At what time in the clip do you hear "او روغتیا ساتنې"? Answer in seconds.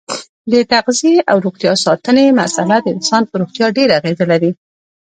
1.31-2.25